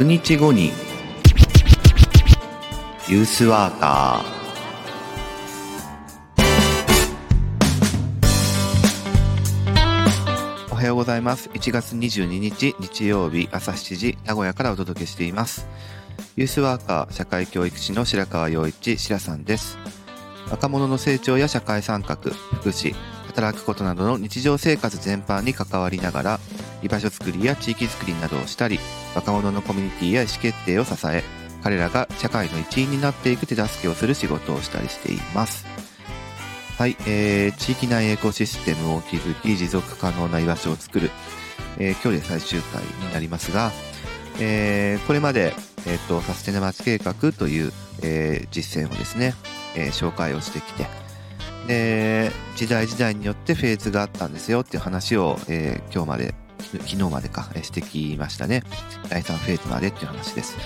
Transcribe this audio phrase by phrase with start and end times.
[0.00, 0.72] 100日後に
[3.06, 4.40] ユースワーカー。
[10.72, 11.50] おはようございます。
[11.50, 15.68] 1月22日日曜日朝7時名古屋からお届けしています。
[16.34, 19.76] ユースワーカー社会教育士の白川陽一白さんです。
[20.50, 22.94] 若者の成長や社会参画福祉
[23.26, 26.40] 働くことなどの日常生活全般に関わりながら
[26.82, 28.80] 居場所づくりや地域づくりなどをしたり
[29.14, 31.22] 若者のコミュニティや意思決定を支え
[31.62, 35.66] 彼らが社会の一員になっていく手助けをする仕事をしたりしています。
[36.78, 41.10] はい、えー、地域内エコシステムを築き持続可能な居場所を作る、
[41.78, 43.70] えー、今日で最終回になりますが、
[44.40, 45.52] えー、これまで、
[45.86, 47.72] えーと、サステナ町計画という、
[48.02, 49.34] えー、実践をですね、
[49.76, 50.86] えー、紹介をしてきて
[51.66, 58.62] で時代時代によってフェーズがあったんですよっていう話を、えー、今日まで昨日までかえしてきましたね
[59.08, 60.56] 第3フェーズまでっていう話です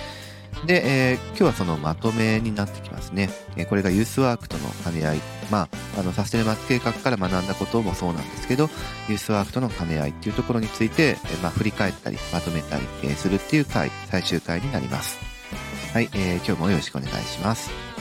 [0.67, 3.29] で、えー、今日はそのまとめになってきますね。
[3.57, 5.21] え、これがユースワークとの兼ね合い。
[5.51, 8.71] まあ、あの、サステナマス計画から学んだこともそうなんですけど、
[9.09, 15.19] ユースワークとの兼ね合いっていうところについて、え、まあ、振り返ったり、まとめたり、え、するっていう回、最終回になります。
[15.93, 17.94] はい、えー、今日もよろしくお願いします。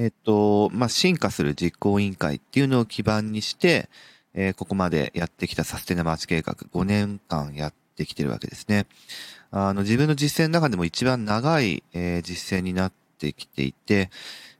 [0.00, 3.90] えっと、まあ、進化する実行委員会っていうのを基盤にして、
[4.32, 8.86] えー、ここまでやってきたサステナマーチ計画、5年間やってきてるわけですね。
[9.50, 14.08] あの、自分の実践の中でも一番長い、えー、実践になってきていて、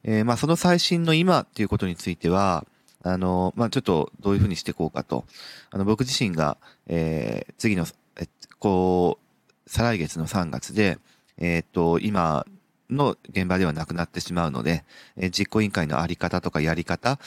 [0.05, 2.67] えー、まあ、その最新の今っていうことについては、
[3.03, 5.25] あの、まあ、ちょっとどういうふうにしていこうかと。
[5.71, 7.87] あの、僕自身が、えー、次の、
[8.21, 8.27] え
[8.59, 10.99] こう、再来月の3月で、
[11.39, 12.45] えっ、と、今、
[12.91, 14.85] の現場ではなくなってしまうので、
[15.17, 17.19] え実行委員会のあり方とかやり方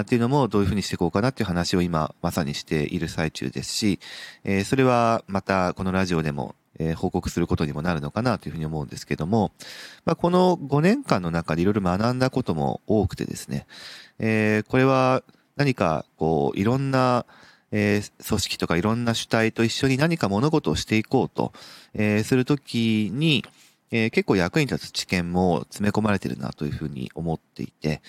[0.00, 4.00] っていうのもどういうふうにしていこうかなっていう話を今まさにしている最中ですし、
[4.44, 9.52] えそれはまたこのラジオでもえ報告することにもなるのかなというふうに思うんですけども、
[10.04, 13.66] まあ、この5年間の中でいろいろ学んだことも多くてですね、
[14.18, 15.22] えー、これは
[15.56, 17.24] 何かこういろんな
[17.72, 21.52] えー、組織とかいろんな主体と一緒に何か物事をしていこうと、
[21.94, 23.44] えー、するときに、
[23.90, 28.02] えー、結構役に立つ知見も詰め込まれてるなというふうに思っていて、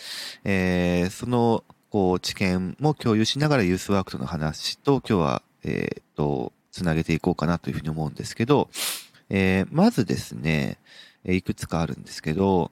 [0.44, 8.70] えー、そのこう知見も共有しながらユースワークとの話と今日は、えっ、と、つなげていこうかなというふうに思うんですけど、
[9.30, 10.78] えー、まずですね、
[11.26, 12.72] いくつかあるんですけど、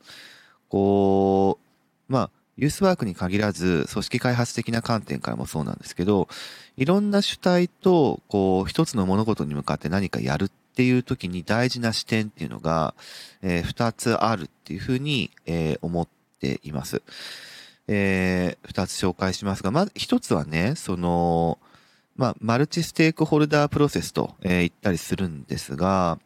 [0.70, 1.60] こ
[2.10, 6.28] う、まあ、ユースワークに限らず、組織開発的な観点からもそうなんですけど、
[6.78, 12.96] いろんな主体と、こう、一つの物事に向かって何かやるっっていう時に大事な視点っていうのが、
[13.42, 16.08] えー、二つあるっていうふうに、えー、思っ
[16.42, 17.02] ています。
[17.88, 21.60] えー、二つ紹介しますが、まず1つはね、その、
[22.18, 26.20] まあ、マルチステークホルダープロセスと、えー、言ったりするんですが、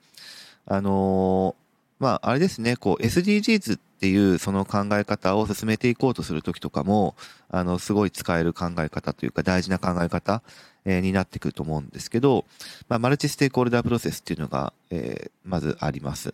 [0.66, 1.69] あのー、
[2.00, 7.16] まあ、あれですね、こう、SDGs っていうその考え方を進めていこうとするときとかも、
[7.50, 10.42] あの、すごい使える考え方というか大事な考え方、
[10.86, 12.46] えー、になってくると思うんですけど、
[12.88, 16.34] まあ、マルチステークホルダープロセスっていうのが、えー、まずあります。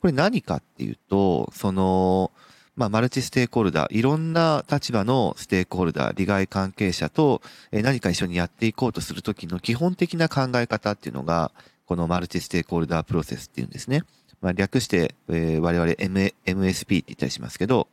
[0.00, 2.30] これ何かっていうと、その、
[2.74, 7.42] まあ、マルチステークホルダー、いろんな立場のステークホルダー、利害関係者と、
[7.72, 11.52] え、何か一緒にやっていこうとするときの基本的な考え方っていうのが、
[11.86, 14.02] このマルチステークホルダープロセスっていうんですね。
[14.40, 17.88] まあ、略して、えー、我々 M MSP って言ったりしますけど、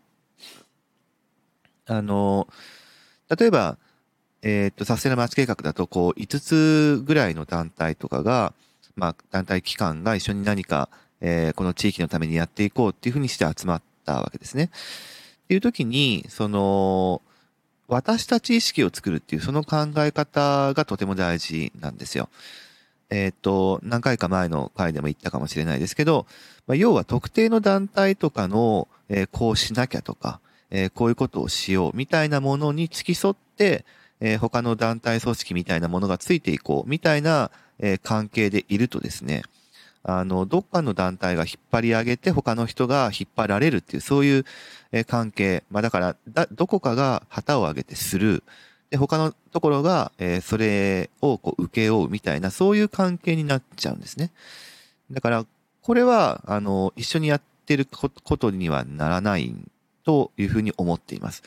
[1.85, 2.47] あの、
[3.37, 3.77] 例えば、
[4.41, 8.53] えっ、と、サステナ町計画だと、こう、5つぐらいの団体とかが、
[8.95, 10.89] まあ、団体機関が一緒に何か、
[11.21, 14.65] えー、この地域のためにやっていこうっていうふうにして集まったわけですね。
[14.65, 17.21] っていう時に、その、
[17.87, 22.29] 私たち意識を作るっていう、その考え方がとても大事なんですよ。
[23.13, 26.25] えっ、ー、と、何回か前の回でも言ったかもしれないですけど、
[26.65, 30.39] まあ、要は特定の団体とかの、えー、こうしなきゃとか、
[30.71, 33.85] えー、こういうことをしようみたいなものに付き添って、
[34.19, 39.43] え、他の団体組織みたいなものがついていこうみたいな、え、関係でいるとですね、
[40.01, 44.45] あの、どっかの団体が引っ張り上げて他の人が引っ張られるっていう、そういう、
[44.91, 45.63] え、関係。
[45.69, 48.43] まあだから、だ、どこかが旗を上げてする。
[48.93, 54.29] で、他のところが、えー、それをこう受け負うみたいな、そういう関係になっちゃうんですね。
[55.09, 55.47] だから、
[55.81, 59.55] これは、あの、一緒にやってることにはならない
[60.05, 61.41] というふうに思っています。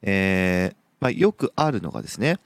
[0.00, 2.38] えー、まあ、よくあるのがですね、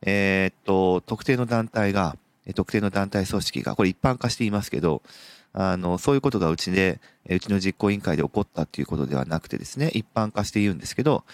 [0.00, 2.16] えー、っと、特定の団体が、
[2.54, 5.02] 特定の団体組織が、これ一般化していますけど、
[5.52, 6.98] あの、そういうことがうちで、
[7.28, 11.24] うちの実行委員会で起こったっていうことではなくてですね、一般化して言うんですけど、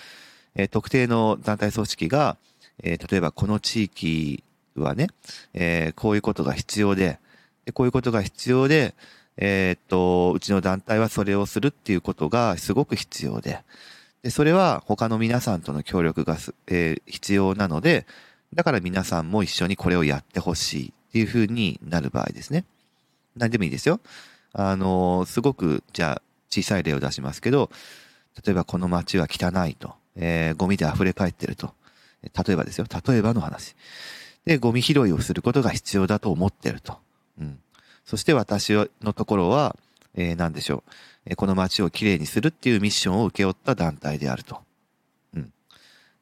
[0.58, 2.37] え、特定の団体組織が、
[2.83, 4.45] えー、例えばこの地域
[4.77, 5.09] はね、
[5.55, 7.19] えー、こういうことが必要で、
[7.65, 8.95] でこういうことが必要で、
[9.37, 13.63] えー、っと、うちの団体はそれをするっていうことがすごく必要で、
[14.23, 16.37] で、それは他の皆さんとの協力が
[16.67, 18.07] えー、必要なので、
[18.55, 22.65] だから皆さんも一緒にこれをやってほしいっていうふうになる場合ですね。
[23.37, 24.01] 何でもいいですよ。
[24.53, 27.71] あの、すごく、じゃあ、小さい例を出しますけど、
[28.45, 31.75] 例えばこの街は汚いと、えー、ゴミで溢れ返ってると。
[32.23, 32.87] 例えばですよ。
[33.06, 33.75] 例えばの話。
[34.44, 36.99] で、ゴミ拾いをすることが必要だと思ってると。
[37.41, 37.59] うん。
[38.05, 38.73] そして私
[39.03, 39.76] のところは、
[40.15, 40.91] えー、何でしょう。
[41.26, 44.61] えこの街をきれいにするっていうミッションを請け負った団体であると。
[45.35, 45.53] うん。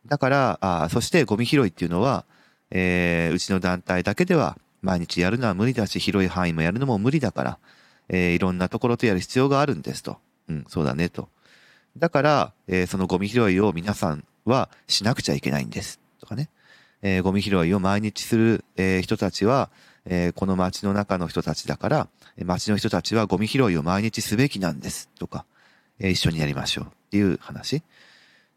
[0.07, 2.25] だから、あそしてゴミ拾いっていうのは、
[2.71, 7.59] えー、うちの団体だけでは毎日やるのは無理だし、広い範囲もやるのも無理だから、
[8.09, 10.19] えー、いろんなところとやる必要があるんですと。
[10.49, 11.29] うん、そうだねと。
[11.97, 16.01] だから、えー、そのゴミ拾いを皆さんはしなくちゃいけないんです。
[16.21, 16.49] とかね。
[17.03, 19.71] えー、ゴミ拾いを毎日する、えー、人たちは、
[20.07, 22.09] えー、この街の中の人たちだから、
[22.45, 25.09] 街の人たちはゴミ拾いを毎日すべきなんです。
[25.19, 25.45] とか、
[25.99, 27.83] えー、一緒にやりましょうっていう話。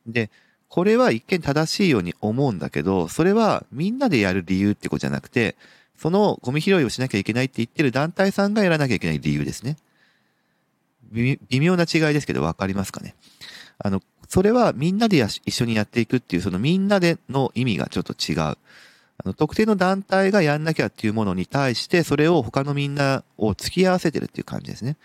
[0.08, 0.30] で、
[0.68, 5.56] これは一見正しいように思うんだけど、それはみんなでやる理由ってことじゃなくて、
[5.98, 9.78] そのゴミ拾いをしなきゃいけないって言ってる団体さんがやらなきゃいけない理由ですね。
[11.12, 13.16] 微妙な違いですけど分かりますかね。
[13.80, 18.40] あの、それはみんなで一緒にやっていくっていう、そのみんなでの意味がちょっと違う。
[18.42, 18.58] あ
[19.26, 24.98] の、特定の団体がやんなきゃっていうものに対して、それを他のみんなを付き合わせてるっていう感じですね。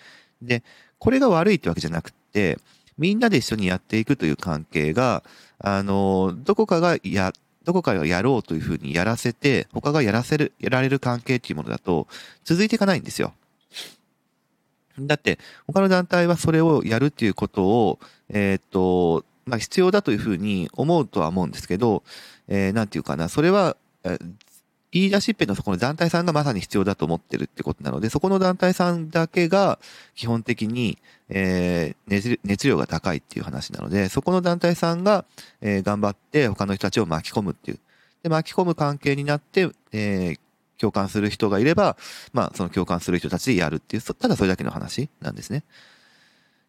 [0.42, 0.62] で、
[0.98, 2.58] これが悪いってわけじゃなくて、
[2.98, 5.24] みんなで一緒にやっていくという関係が、
[5.58, 7.32] あの、どこかがや、
[7.64, 12.08] どこかがやろうというふうにやらせて、他がやらせる、やられる関係っていうものだと、
[12.44, 13.32] 続いていかないんですよ。
[14.98, 17.98] だって、他の団体はそれをやるっていうことを、
[18.28, 22.02] えー、っと、まあ、必要だというふうに思うとは思うんですけど、
[22.48, 23.76] えー、なんていうかな、それは、
[24.94, 29.80] 言い出しっぺのそこの団体さんがまさに必要だと思ってるってことなので、そこの団体さんだけが
[30.14, 30.98] 基本的に、
[31.28, 35.24] えー、熱量が高いっていう話なので、そこの団体さんが、
[35.60, 37.80] えー、頑張って他の人たちを巻き込むっていう。
[38.22, 40.38] で、巻き込む関係になって、えー、
[40.84, 41.96] 共感する人がいれば、
[42.34, 45.64] まあ、その共感する人たちでやるっていう、ただそれだけの話なんですね。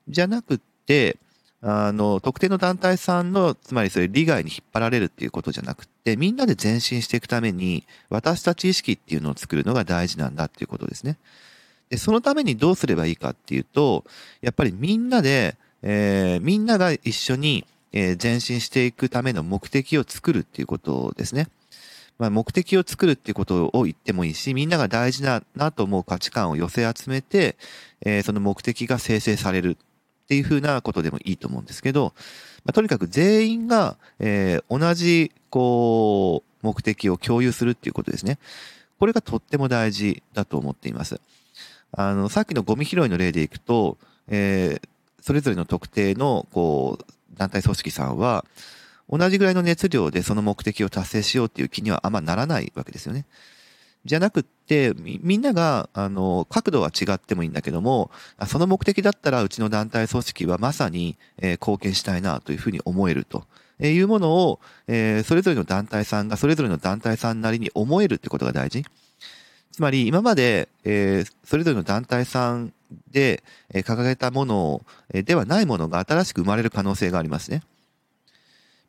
[0.07, 1.17] じゃなくって、
[1.62, 11.17] あの、特定の団体さんの、つまりそれ利害に引っ張られるっていうことじゃなくて、みんなで前進していくために、私たち意識っていうのを作るのが大事なんだっていうことですね。
[11.89, 14.06] で、そのためにどうすればいいかっていうと、
[14.41, 21.47] やっぱりみんなで、えー、みんなが一緒に、えー、前進していくための目的を作るっていうことですね。
[22.17, 27.57] まあ、目的を作るっていうことを言ってもいいし、みんなが大事だなと思う価値観を寄せ集めて、
[28.01, 29.77] えー、その目的が生成される
[30.25, 32.13] っていうふうなことでもいいと思うんですけど、
[32.63, 38.39] まあ、とにかく全員が、えー、同じ、こう、目的を共有するっていうことですね。
[38.97, 41.19] これがとっても大事だと思っています。
[41.91, 43.97] あの、さっきのゴミ拾いの例でいくと、
[44.27, 44.88] えー、
[45.21, 47.06] それぞれの特定の、こう、
[47.38, 48.45] 団体組織さんは、
[49.09, 53.25] 同じぐらいの熱量でその目的を達成しようっていう気にはあんまならないわけですよね。
[54.05, 58.12] じゃなくって、みんなが、あの、角度は違ってもいいんだけども、
[58.47, 63.45] その目的だったらうちの団体組織はまさに、えー、貢献したいなというふうに思えると。
[63.79, 68.85] えー、いうものを、えー、それぞれの団体さんがそれぞれの団体さんなりに思えるってことが大事。
[69.71, 72.71] つまり今まで、えー、それぞれの団体さん
[73.12, 73.43] で、
[73.74, 77.62] えー、掲げたものを、えー、ではないものが新しく生まれる可能性がありますね。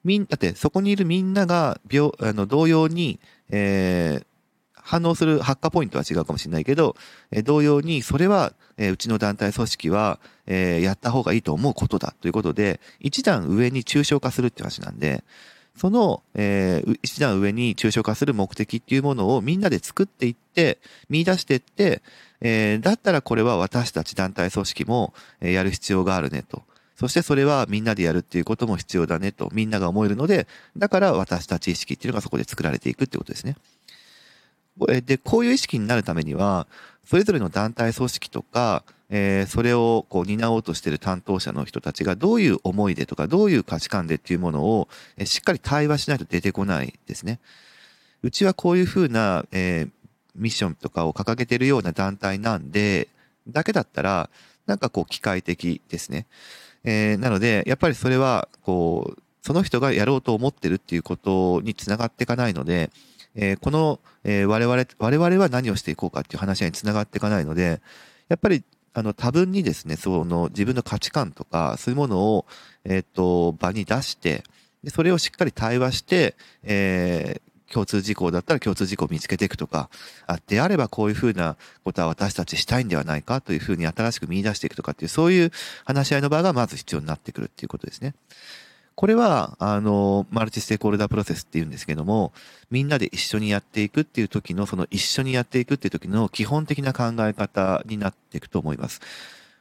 [0.06, 3.18] みん、だってそこにいるみんなが病、あの、同様に、
[3.50, 4.26] えー、
[4.74, 6.94] 反応する発火ポイントは違うかもしれないけど、
[7.32, 15.24] え同様に、それは、えうちの団体組織は、えやった方がいいと思うことだということで、一段上に抽象化するって話なんで、
[15.76, 22.00] その、えー、一段上に抽象化する目的っていうものをみんなで作っていって、見出していって、
[22.40, 26.62] えー、だったらこれは私たち団体組織も、えー、やる必要があるねと。
[26.96, 33.56] そしてそれはみんなでやるっていうことも必要だねと、みんなが思えるので、だから私たち意識っていうのがそこで作られていくってことですね。
[35.02, 36.66] で、こういう意識になるためには、
[37.04, 44.88] それぞれの団体組織とか、えー、それをこう担おうとしている担当者の人たちがどういう思いでとか、どういう価値観でっていうものを、
[45.24, 47.38] しっかり対話しないと出てこないですね。
[48.22, 49.90] うちはこういうふうな、えー、
[50.34, 53.08] ミッションとかを掲げているような団体なんで、
[53.46, 54.30] だけだったら、
[54.66, 56.26] なんかこう機械的ですね。
[56.86, 62.90] えー、なので、やっぱりそれは、こう、その人がやろうと思ってるっていうことにつながっていかないので、
[63.34, 67.82] えー、この、え、我々、我々は何をしていこうかっていう話につながっていかないので、
[68.28, 68.64] やっぱり、
[68.94, 72.46] あの、多分にですね、その自分の価値観とか、そういうものを、
[72.84, 74.42] えっ、ー、と、場に出して、
[74.82, 79.90] でそれをしっかり対話して、えー、共通事項だったら共通事項を見つけていくとか、
[80.26, 85.52] あ、であればこういうふうなことは私たちしたいんではないかというふうに新しく見出していくとかっていう、そういう
[85.84, 88.14] 話し合いの場がまず必要になってくるっていうことですね。
[88.96, 92.32] これは、あの、マルチステークホルダープロセスっていうんですけども、
[92.70, 99.02] みんなで一緒にやっていくっていう時の、その一緒にやっていくっていう時の基本的な考え方になっていくと思います。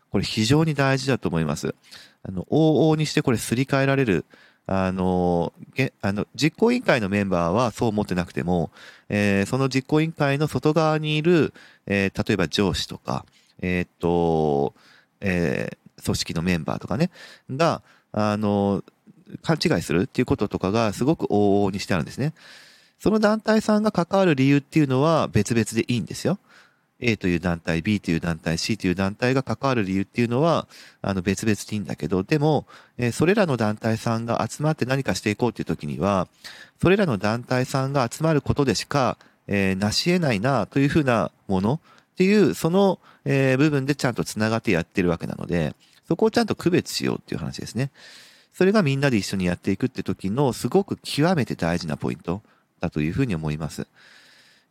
[0.10, 1.76] これ非常に大事だと思います。
[2.24, 4.24] あの、往々にしてこれすり替えられる、
[4.68, 5.54] あの、
[6.02, 8.72] あの、実行委員会のメンバーはそう思ってなくても、
[9.10, 11.54] えー、その実行委員会の外側にいる、
[11.86, 13.26] えー、例えば上司とか、
[13.62, 14.74] えー、っと、
[15.22, 17.12] えー、組織のメンバーとかね、
[17.50, 17.82] が、
[18.12, 18.84] あの、
[19.42, 22.34] 勘違いするっていうこととかがすごく往々にしてあるんですね。
[23.00, 26.40] その団体さんが関わる理由っていうのは別々でいいんですよ。
[27.08, 30.68] A という団体、B という団体、C という団体が関わる理由っていうのは、
[31.02, 32.66] あの別々でいいんだけど、でも、
[32.98, 36.28] えそれらの団体さんが集まって何かしていこうっていう時には、
[36.82, 41.80] それらの団体さんが集まることでしか、えー、成し得ないなというふうなもの
[42.14, 45.76] っていう、その、え、部分でちゃんと繋がってやってるわけなので、
[46.08, 47.92] そこをちゃんと区別しようっていう話ですね。
[48.54, 52.42] それがみんなで一緒にやっていくって時のすごく極めて大事なポイント
[52.80, 53.86] だというふうに思います。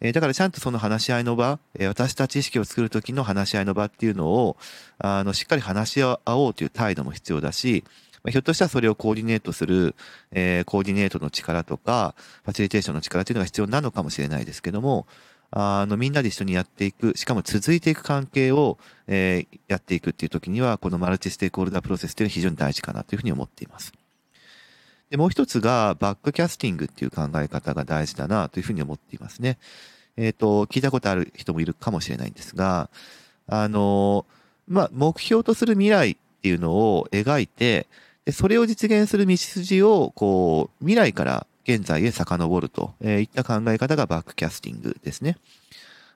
[0.00, 4.56] えだからちゃんとその話し合いの場、え私たち意識を作る時の話し合いの場っていうのを、
[4.98, 7.84] あの、しっかり話し合おうという態度も必要だし、
[8.24, 9.94] まひょっとしたらそれをコーディネートする、
[10.32, 15.06] えー、コーディネートの力とか、ファシリテーションの力っていうのが必要なのかもしれないですけども、
[15.50, 23.92] あの、みんなで一緒にやっていく、しかも続いていく関係を、えー、やっていくっていう時には、このマルチステークホルダープロセスっていうのは非常に大事かなというふうに思っています。
[25.10, 29.58] で、もう一つが、バックキャスティングっていう考え方が大事だなというふうに思っていますね。
[30.16, 32.88] えっ、ー、と、聞いたことある人もいるかもしれないんですが、
[33.46, 34.26] あの、
[34.68, 37.86] まあ、目標とする未来っていうのを描いて、
[38.24, 45.36] で、それを実現する道筋を、こう、未来から現在へ遡ると、いった考え方がバックキャスティングですね。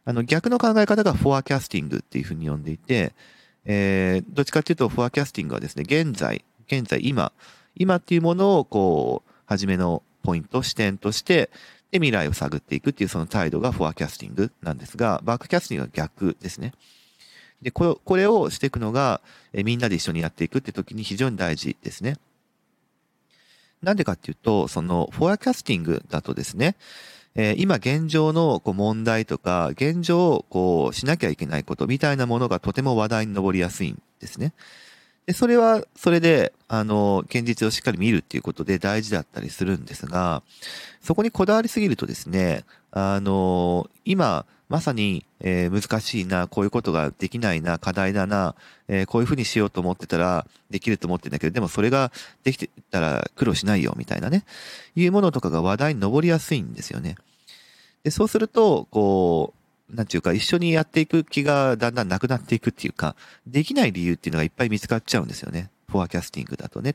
[0.05, 3.13] あの、逆の考え方がフォアキャスティングっていうふうに呼んでいて、
[3.67, 7.33] えー、どっちかっていうと、フォアキャスティングはですね、現在、現在、今、
[7.79, 11.51] 今っていうものを、こう、初めのポイント、始点として、
[11.91, 16.75] で、未来を探っていくっていうその態度がフォアキャスティングなんですが、バックキャスティングは逆ですね。
[17.63, 19.21] で、これこれをしていくのが、
[19.53, 22.17] えみんなで一緒にやっていくって時に非常に大事ですね。
[23.83, 26.77] なんでかっていうと、その、フォアキャスティングだとですね、
[27.35, 34.53] えー、今現状のこう問題とか、現状をこうしなきゃいけないことみたいなものがとても話題に上りやすいんですね。
[35.29, 40.43] で、それは、それで、あの、現実をしっかり見るっていうことで大事だったりするんですが、
[41.03, 48.55] そこにこだわりすぎるとですね、あの、今、まさに、えー、難しいな、こういうことができないな、課題だな、
[48.89, 52.11] えー、こういうふうにしようと思ってたら、できると思ってんだけど、でもそれが
[52.43, 54.47] できてたら苦労しないよ、みたいなね、
[54.97, 57.17] いうものとかが話題に上りやすいんですよね。
[58.03, 59.58] で、そうすると、こう、
[59.91, 63.17] なんていうか、一緒にやっていく気がだんだんなくなっていくっていうか、
[63.47, 65.71] できない理由っていうのがいっぱい見つかっちゃうんですよね。
[65.91, 66.95] フォアキャスティングだとね。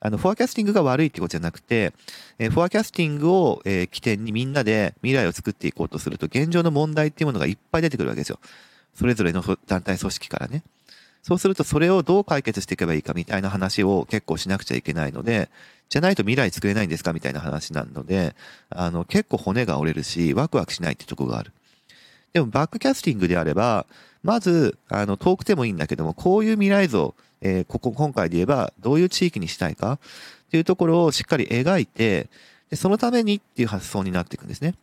[0.00, 1.92] あの、フォアキャスティングが悪いってことじゃなくて、
[2.38, 8.38] え、フォアキャスティングを、え、起点にみんなで未来を作っていこうとすると、現状の問題っていうものがいっぱい出てくるわけですよ。
[8.94, 10.62] それぞれの団体組織からね。
[11.22, 15.50] そうすると、それをどう解決していけばいいかみたいな話を結構しなくちゃいけないので、
[15.88, 18.36] じゃないと未来作れないんですかみたいな話なので、
[18.70, 21.52] あの、結構骨が折れるし、ワクワクしないってとこがある。
[22.36, 23.86] でも、バックキャスティングであれば、
[24.22, 29.98] まず、あの、遠くてもいいんだけども、こういう未来像、えー、ここ、今回で言えば、どういう地域にしたいかっ
[30.50, 32.28] ていうところをしっかり描いて、
[32.68, 34.74] で、そのためにっていう発想になっていくんですね。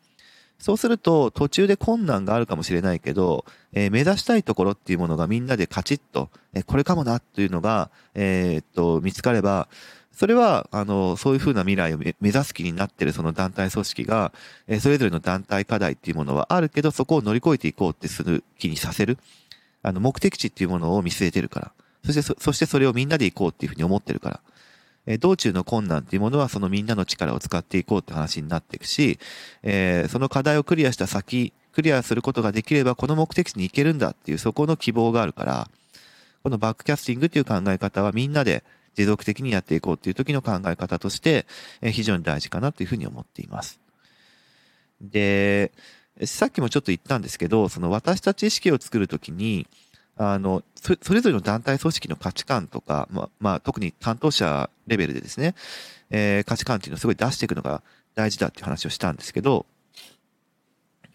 [0.57, 9.67] そうすると、途中で困難があるかもしれないけど、えー、目指したいところっていうものがみんなでカチッと、えー、これかもなっていうのが、えー、っと、見つかれば、
[10.13, 14.32] それは、あの、そういうふうな未来を目指す気になってるその団体組織が、
[14.67, 19.17] えそれぞれの団体課題っていうものはあるけど、そこを乗り越えていこうってする気にさせる。
[19.82, 21.72] あの、目的地っていうものを見据えてるから。
[22.05, 24.39] そしてそ、そしてそれをみんなで行こうっていうふうに思ってるから。
[25.05, 29.20] え道中の困難っていうものはそのみんなの力を使っていこうって話になっていくし、
[29.62, 35.70] えー、その課題をクリアした先、クリアすることができればこの目的地に行けるんだっていうそこの希望があるから、
[36.43, 38.63] このバックキャスティングっていう考え方はみんなで
[38.96, 41.46] 持続的にやっていこうっていう時の考え方として、
[41.82, 43.80] え非常に大事かなというふうに思っています。
[45.02, 45.72] で、
[46.26, 49.68] さっきもちょっと言ったんですけど、その私たち意識を作るときに、
[50.16, 55.56] あの、それぞれの団体組織の価値観とか、まあ、まあ、特に担当者レベルでですね、
[56.12, 57.82] えー、価値観っていうのをすごい出していくのが
[58.14, 59.66] 大事だっていう話をしたんですけど、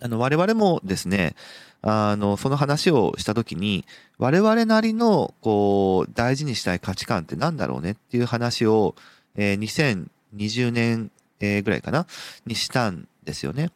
[0.01, 1.35] あの、我々もですね、
[1.83, 3.85] あの、その話をしたときに、
[4.19, 8.95] 我々なりの、こう、大事にしたい価値観って何だろうねっていう話を、
[9.37, 12.07] えー、20年ぐらいかな？
[12.47, 13.71] にしたんですよね。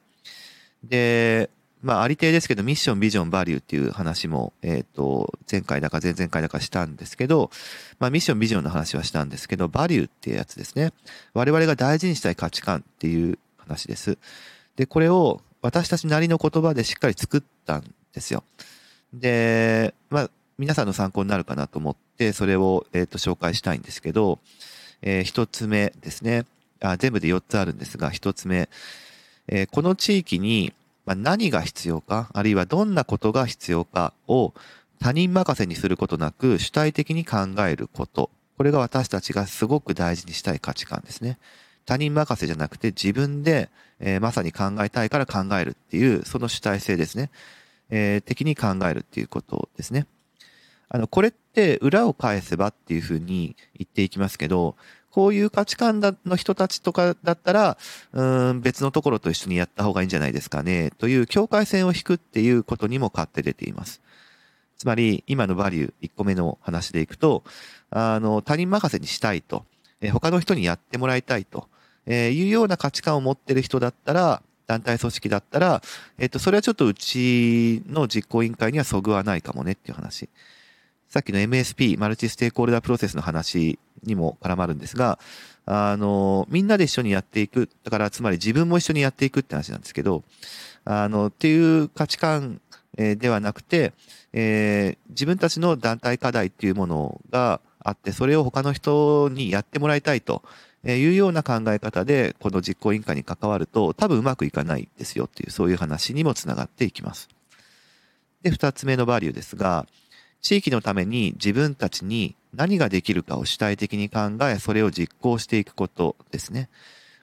[0.85, 1.50] で、
[1.83, 7.50] まあ、ありていですけど、ミッション、ビジョン、バリューっていう話も、えっ、ー、と、前回だか前々回だかしたんですけど、
[7.99, 10.93] まあ、ミッション、ビジョンの話はしたんですけど、バリューっていうやつですね。
[11.35, 14.17] 我々が大事にしたい価値観っていう話です。
[14.76, 18.45] で、これを私たちなりの言葉でしっかり作ったんですよ。
[19.14, 24.38] で、まあ、皆さんの参考になるかなと思って、それを、えっ、ー、と、紹介したいんですけど、
[25.02, 26.45] えー、一つ目ですね。
[26.81, 28.69] あ全部で4つあるんですが、一つ目。
[29.49, 30.73] えー、この地域に、
[31.07, 34.52] まあ、何が必要か、あるいはどんなことが必要かを
[35.00, 37.38] 他人任せにすることなく主体的に考
[37.69, 38.31] えること。
[38.57, 41.38] これが私たちがすごく大事にしたい価値観ですね。
[41.85, 43.71] 他人任せじゃなくて自分で、
[44.01, 47.31] えー、まさに考えたいから考えるっていう、その主体性ですね。
[47.91, 50.07] えー、的に考えるっていうことですね。
[50.89, 54.77] あの、これって裏を返せばっていうふうに言っていきますけど、
[55.11, 57.77] こういう価値観の人たちとかだったら、
[58.12, 64.01] うん、別のところと一緒にやった方がいいんじゃないですかね、という境界線を引くっていうことにも勝って出ています。
[64.79, 67.45] つまり、今のバリュー1個目の話でいくと、
[67.91, 69.67] あの、他人任せにしたいと、
[70.03, 71.69] え他の人にやってもらいたいと、
[72.07, 75.83] えいうような価値観を持ってる人だったら、団体組織だったら、
[76.19, 80.29] えっ、と、それはちょっとうちの実行委員会にはそぐわないかもねっていう話。
[81.09, 85.19] さっきの MSP、マルチステークホルダープロセスの話にも絡まるんですが、
[85.67, 87.69] あの、みんなで一緒にやっていく。
[87.85, 90.25] だから、つまり自分も一緒にやっていくって話なんですけど、
[90.85, 92.61] あの、っていう価値観、
[92.99, 93.93] え、ではなくて、
[94.33, 100.43] えー、自分たちの団体課題っていうものがあって、それを他の人にやってもらいたいと
[100.85, 107.29] いうような考え方で、この実行委員会に関わると、多分うまくいかないですよっていう、そういう話にもつながっていきます。
[108.43, 109.87] で、二つ目のバリューですが、
[110.40, 116.68] 地域のために自分たちに何ができるかを主体的に考え、それを実行していくことですね。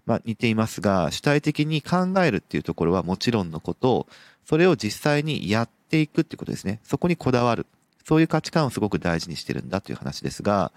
[0.06, 4.08] まあ似ていますが、主体的に考えるっていうところはもちろんのことを、
[4.46, 6.80] それを実際にやっていくっていうことですね。
[6.84, 7.68] そこにこだわる。
[8.10, 10.72] そういう価値観をすごく大事にしてるんだという話ですが、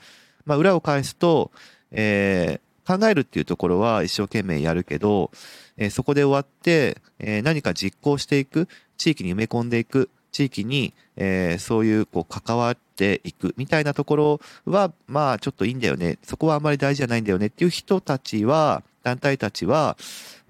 [0.44, 1.50] まあ裏を返すと、
[1.90, 5.30] えー、考えるっていうところは一生懸命やるけど、
[5.78, 8.68] えー、そこで終わって、えー、何か実行していく、
[8.98, 16.18] 地域に埋め込んでいく、地域に、えー、そういうこう関わっていくみたいなところは、まあちょっといいんだよね。
[16.22, 19.96] そこはあんまり大事じゃないんだよねっていう人たちは、団体たちは、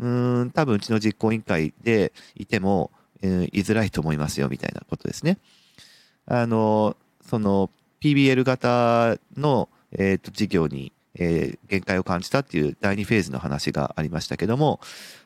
[0.01, 2.91] うーん、多分うちの実行委員会でいても、
[3.23, 5.39] えー、居づらいと思いますよみたいなことですね。
[6.27, 6.97] あの、
[7.29, 14.81] その PBL 型の、えーと、事業に、えー、限界を感じたっていう第2フェーズの話がありましたけども、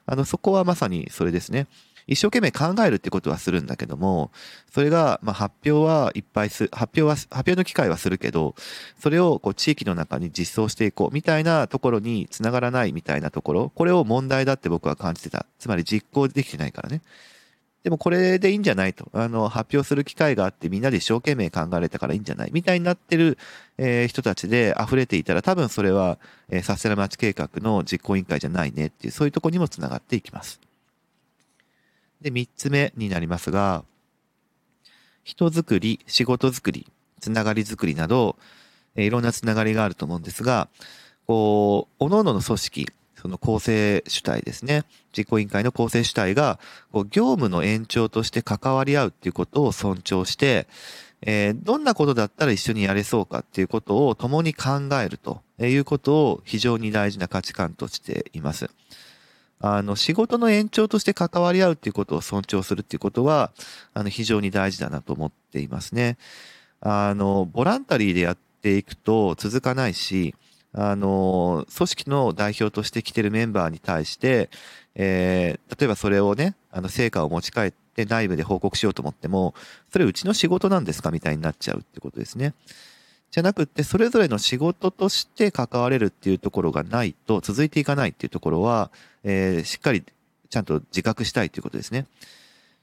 [0.05, 1.67] あの、そこはまさにそれですね。
[2.07, 4.31] 一生懸命考えるってことはするんだけども、
[4.73, 8.55] それが、まあ、発表はいっぱいす、発表は、発表の機会はするけど、
[9.01, 15.47] それをこう地域の中に実装していこうみたいなところにつながらないみたいなところ、これを問題だって僕は感じてた。
[15.59, 17.03] つまり実行できてないからね。
[17.87, 19.09] でもこれでいいんじゃないと。
[19.13, 22.51] あの、発表する機会があってみんなで一生懸命考えれたからいいんじゃない？
[22.53, 23.39] みたいになってる、
[23.79, 26.19] えー、人たちで溢れていたら多分それは、
[26.49, 30.61] えー、サステナマチ計画の実行委員会じゃないねっていう、そういうとこにもつながっていきます。
[32.21, 33.85] で、三つ目になりますが、
[35.23, 36.89] 人づくり、仕事づくり、
[37.21, 38.35] つながりづくりなど、
[38.97, 40.69] えいろんなつながりがあると思うんですが、
[41.29, 42.89] こう、各々の組織、
[43.27, 44.85] その構成主体ですね。
[45.17, 46.61] 実行委員会の構成主体が、
[46.93, 50.69] こう業務の延長として関わり合うっていうことを尊重して、
[51.23, 58.71] えー、どんなことだったら一緒にやれそうかっていうことを共に考えるということを非常に大事な価値観としています。
[59.59, 63.51] あの、仕事の延長として関わり合うっていうことを尊重するっていうことは、
[63.93, 66.17] あの、非常に大事だなと思っていますね。
[66.81, 70.37] あの、ボランタリーでやっていくと続かないし、
[70.77, 74.51] あの、組織の代表として来てるメンバーに対して、
[74.95, 79.55] えー、例えばそれをね、あの、成果を持ち帰って内部で報告しようと思っても、
[79.91, 82.53] それうちの仕事なんですかみたいになっちゃうってことですね。
[83.31, 88.91] じゃなくて、それぞれの仕事として関われるっていうところがないと、続いていかないっていうところは、
[89.25, 90.05] えー、しっかり
[90.51, 92.07] ちゃんと自覚したいということですね。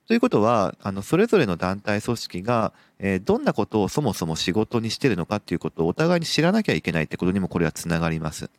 [0.08, 2.74] ということは、あの、それぞれの団体組織が、
[3.06, 8.50] え、どんなことをそもそも仕事にしてるのかっていうことをお互いに知らなきゃいけないってことにもこれはつながります。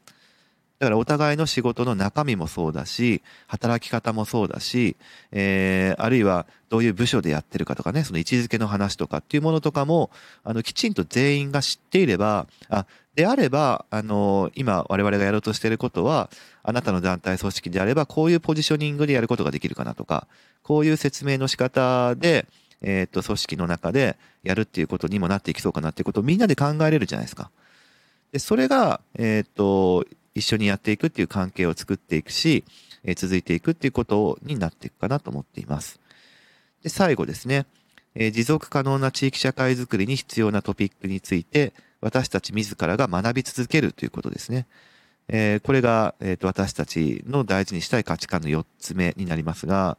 [0.80, 4.96] だからお互いの仕事の中身もそうだし、働き方もそうだし、
[5.32, 10.10] えー、あるいはどういう部署でやってるかとかね、その位置づけの話とかっていうものとかも、
[10.42, 16.28] あの、きちんと全員が知っていれば、あ、であれば、あの、今我々がやろうとしていることは、
[16.64, 20.26] あなたの団体組織であれば、こういうポジショニングでやることができるかなとか、
[20.62, 22.46] こういう説明の仕方で、
[22.82, 27.50] えっ、と、組織の中でやるっていうことにもなっていきそうかなっていうことをみんなで考えれるじゃないですか。
[28.32, 32.64] で、それが、えっ、と、一緒にやっていくっていう関係を作っていくし、
[33.04, 36.00] えー、続いていくっていうことになっていくかなと思っています。
[36.82, 37.66] で、最後ですね。
[38.16, 44.66] え、持続可能な地域社会づくりに必要なトピックについて、私たち自らが学び続けるということですね。
[45.28, 49.96] え、これが、えーと、私たちの大事にしたい価値観の4つ目になりますが、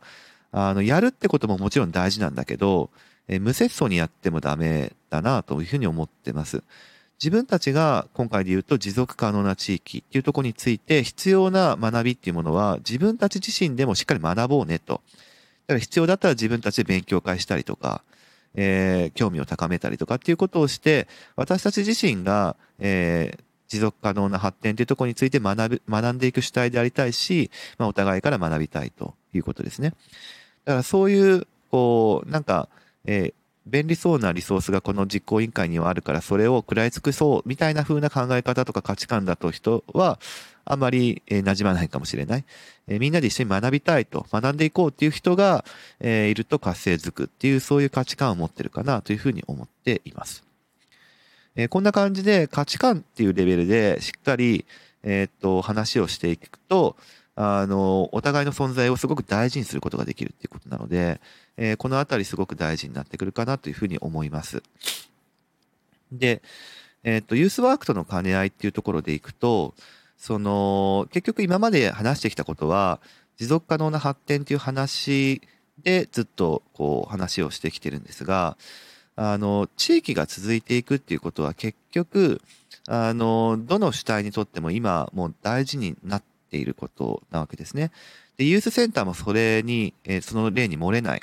[0.58, 2.90] あの、やるってことももちろん大事なんだけど、
[3.28, 6.64] えー、無節操にやってもダメだなというふうに思ってます。
[7.22, 15.02] 自分たちが今回で言うと持続可能な地域っていうところについて必要な学びっていうものは自分たち自身でもしっかり学ぼうねと。
[15.68, 18.04] だから必要だったら自分たちで勉強会したりとか、
[18.54, 29.94] えー、興味を高めたりとかっていうことをして、私たち自身が、えー、持続可能な発展というところについて学ぶ、学んでいく主体でありたいし、まあ、お互いから学びたいということですね。
[30.66, 32.68] だからそういう、こう、なんか、
[33.06, 33.34] えー、
[33.66, 40.20] 便利そうなリソースがこの実行委員会にはあるから、それを食らい尽くそうみたいな風な考え方とか価値観だと人は、
[40.66, 42.46] あまり、えー、馴染まないかもしれない、
[42.88, 45.66] えー、みんなで一緒に学びたいと、学んでいこうっていう人が、
[46.00, 50.44] えー、いると活性づくっていう、そういう価値観を持ってるかなというふうに思っています。
[51.56, 54.66] えー、こんな感じで価値観っていうレベルでしっかり、
[55.04, 56.96] え、っと、話をしていくと、
[57.36, 61.20] あの、お互いの存在をすごく大事にすることができるっていうことなので、
[61.58, 64.64] えー、このあたりすごく大事になってくるかなというふうに思います。
[66.12, 66.42] で、
[67.04, 69.76] えっ、と、ユースワークとの兼ね合いっていうところでいくと、
[70.18, 73.00] その、結局今まで話してきたことは、
[73.38, 75.42] 持続可能な発展っていう話
[75.84, 78.58] でずっとこう話をしてきてるんですが、
[79.18, 82.42] あの、地域が続いていくっていうことは結局、
[82.88, 87.92] あの、どの主体にとっても今もう大事になってていることなわけですね。
[88.38, 91.22] で、ユースセンターもそれに、えー、その例に漏れない。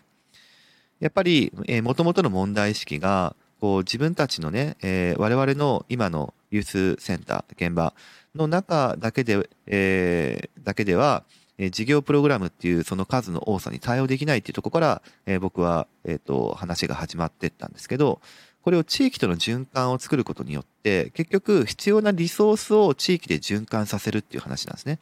[1.01, 7.95] やっぱり、えー、元々の問題意識が、こう自分たちのね、えー、我々の今のユースセンター、現場
[8.35, 11.23] の中だけで、えー、だけでは、
[11.59, 18.21] えー、事業プログラムっていうその数の多さに対応できないっていうところから、えー、僕は、えっ、ー、と、話が始まってったんですけど、
[18.63, 24.99] これを地域との循環を作ることによって、結局必要なリソースを地域で循環させるっていう話なんですね。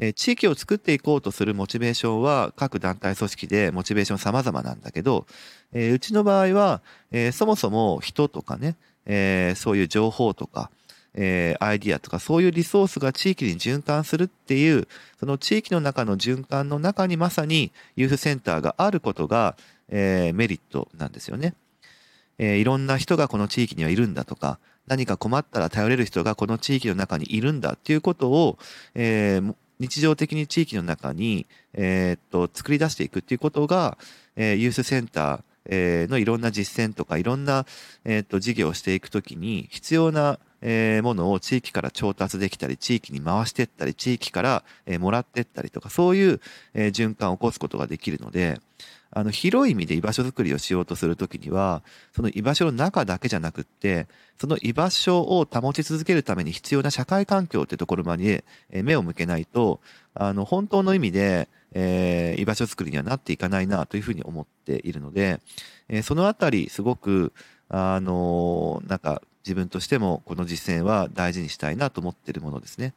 [0.00, 5.26] え地域を作っていこうとするモチベーションは各団体組織でモチベーション様々なんだけど、
[5.72, 10.70] え、うちの場合は、え、そもそも人とかね、え、そういう情報とか、
[11.14, 14.86] え、アイディアとかそういうリソースが地域に循環するっていう、
[15.18, 19.56] その地域の中の循環の中にまさにユースセンターがあることが、
[19.88, 21.54] え、メリットなんですよね。
[22.38, 28.58] えー、いろんな人がこの地域にはいるんだとか、何か困ったら頼れる人がこの地域の中にいるんだっていうことを、
[28.94, 33.98] えー、日常的に地域の中に、えー、っと、作り出していくっていうことが、
[34.36, 37.66] えー、ユースセンター、えー、のいろんな実践とかいろんな、
[38.04, 46.40] えー、っと、事業をしていくときに必要な、えー、ものを地域から調達できたり、地域に回していったり、地域から、えー、もらっていったりとか、そういう、
[46.74, 48.60] えー、循環を起こすことができるので、
[49.10, 51.82] あの、広い意味で居場所づくりをしようとするときには、
[52.14, 54.06] その居場所の中だけじゃなくって、
[54.38, 59.80] その居場所を保ち続けるために必要な社会環境ってところまで目を向けないと、
[60.14, 65.40] あの、本当の意味で、えー、居場所づくりにはなっていかないなというふうに思っているので、
[65.88, 67.32] えー、そのあたりすごく、
[67.68, 72.94] あのー、なんか自分としてもこの実践は大事にしたいなと思っているものですね。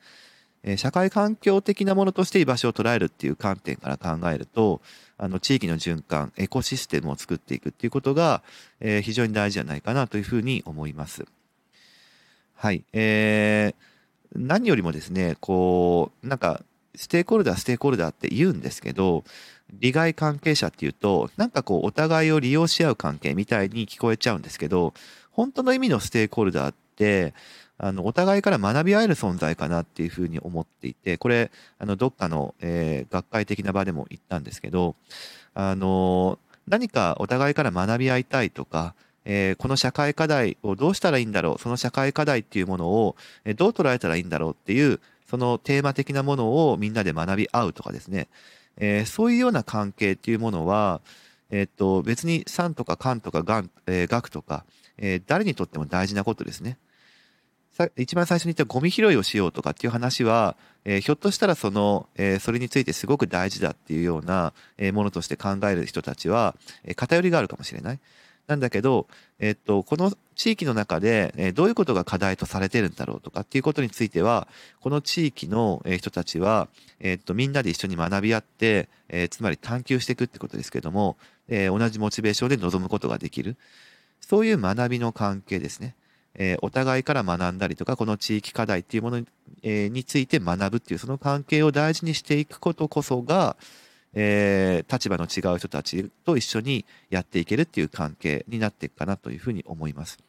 [0.64, 4.82] え社会環境的なものとして居場所を捉えるっていう観点から考えると、
[5.18, 8.44] あの、地域の循環、エコシステムを作っていくっていうことが、
[8.80, 11.26] えー、非常に大事じゃないかなというふうに思います。
[12.56, 12.84] はい。
[12.94, 16.64] えー、何よりもですね、こう、なんか、
[16.96, 19.24] ステークホルダー、ステークホルダーって言うんですけど、
[19.74, 24.94] 利害関係者っていうと、なんかこう、お互いを利用し合う関係みたいに聞こえちゃうんですけど、
[25.32, 27.34] 本当の意味のステークホルダーって、
[27.84, 34.96] あの、お互いから学び合える存在かなっていうふうに思っていて、これ、あの、どっかの、えー、学会的な場でも言ったんですけど、
[35.56, 38.94] あの、何かお互いから学び合いたいとか、
[39.26, 43.16] えー、この社会課題をどうしたらいいんだろう、その社会課題っていうものを、
[43.46, 48.28] え、どう捉えたらいいんだろうっていう、そのテーマ的なものをみんなで学び合うとかですね、
[48.78, 51.02] えー、そういうような関係っていうものは、
[51.50, 54.66] えっと、別に酸とか肝とかがん、えー、学とか、
[55.00, 56.78] え、誰にとっても大事なことですね。
[57.96, 68.00] 一番最初に言ったゴミ拾いをしようとかっていう話は、えー、ひょっとしたらその、えー、それについてすごく大事だっていうような、え、ものとして考える人たちは、え偏りがあるかもしれない。
[68.48, 69.08] なんだけど、
[69.40, 74.48] えっと、この地域の中で、えどういうことが課題とされてるんだろうとかっていうことについては、
[74.82, 76.68] この地域の人たちは、
[77.00, 81.18] えっと、みんなで一緒に学び合って、えつまり探求していくってことですけども、
[81.48, 83.56] え同じモチベーションで臨むことができる。
[84.20, 85.96] そういう学びの関係ですね。
[86.36, 89.28] えー、お互いから学んだりとか、この地域課題っていうものに,、
[89.64, 93.58] えー、について学ぶっていう、その関係を大事にしていくことこそが、
[94.14, 100.20] えー、立場の違う人たちと一緒にやっていけるっていう関係になっていくかなというふうに思います。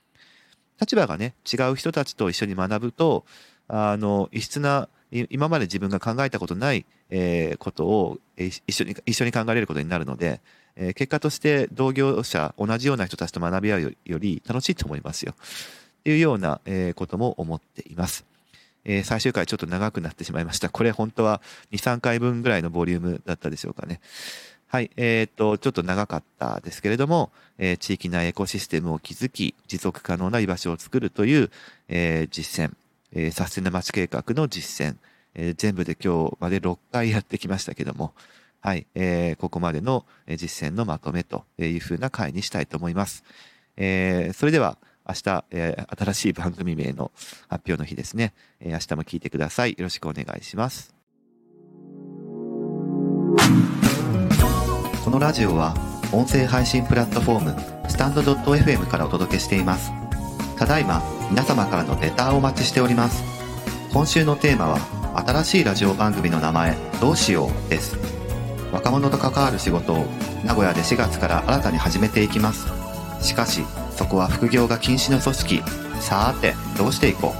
[0.81, 3.25] 立場がね、違う人たちと一緒に学ぶと、
[3.69, 4.89] あの、異質な、
[5.31, 10.41] 今まで自分が考えたことない、えー、ことを一緒に、一緒に考えれることになるので、
[10.75, 15.35] えー、結果として同業者、同じような人たちと学び合うより楽しいと思いますよ。
[16.03, 16.61] っていうような、
[16.97, 18.25] ことも思っています。
[18.85, 20.69] え、最終回ちょっと長くなってしまいました。
[20.69, 24.01] これ本当は2、3回分ぐらいのボリュームだったでしょうかね。
[24.67, 24.91] はい。
[24.97, 31.51] えっ、ー、と、ちょっと長かったですけれども、えー、地域内エコシステムを築き、持続可能な居場所を作るという、
[31.89, 32.75] えー、実践、
[33.13, 34.97] え、サステナ町計画の実践、
[35.35, 38.15] え、全部で今日まで6回やってきましたけども、
[38.61, 38.87] はい。
[38.95, 43.25] え、ここまでの実践のまとめというふうな回にしたいと思います。
[43.77, 47.11] え、それでは、明日、えー、新しい番組名の
[47.49, 49.71] 発表の日ですね、えー、明日も聞いてください。
[49.71, 50.95] よろしくお願いします。
[55.05, 55.75] このラジオは
[56.13, 59.91] 音声配信プラットフォームスタンド .fm からお届けしています。
[60.59, 63.23] ただいま皆様からのレターをお待ちしております。
[63.93, 64.79] 今週のテーマは
[65.27, 67.97] 新しいラジオ番組の名前どうしようです。
[68.73, 70.07] 若者と関わる仕事を
[70.45, 72.69] 名古屋で4月から新たに始めていきます。
[73.21, 73.63] しかし
[73.97, 75.63] そこは副業が禁止の組織。
[76.01, 77.35] さーてどうしていこ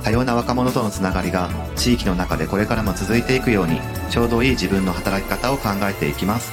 [0.00, 0.04] う？
[0.04, 6.52] 多様な若者とのつながりが地域の中でこれからも続いていくようにちょうどいい自分の働き方を考えていきます。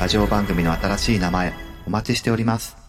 [0.00, 1.52] ラジオ番組の新しい名前
[1.86, 2.79] お待ちしております。